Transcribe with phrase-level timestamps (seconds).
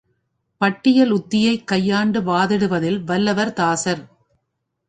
[0.61, 4.03] பட்டியல் உத்தியைக் கையாண்டு வாதிடுவதில் வல்லவர் தாசர்.